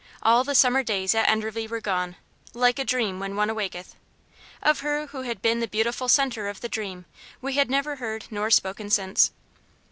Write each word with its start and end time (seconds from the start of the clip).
All 0.23 0.43
the 0.43 0.55
summer 0.55 0.81
days 0.81 1.13
at 1.13 1.29
Enderley 1.29 1.67
were 1.67 1.79
gone, 1.79 2.15
"like 2.55 2.79
a 2.79 2.83
dream 2.83 3.19
when 3.19 3.35
one 3.35 3.51
awaketh." 3.51 3.93
Of 4.63 4.79
her 4.79 5.05
who 5.05 5.21
had 5.21 5.43
been 5.43 5.59
the 5.59 5.67
beautiful 5.67 6.09
centre 6.09 6.47
of 6.47 6.61
the 6.61 6.67
dream 6.69 7.05
we 7.39 7.53
had 7.53 7.69
never 7.69 7.97
heard 7.97 8.25
nor 8.31 8.49
spoken 8.49 8.89
since. 8.89 9.29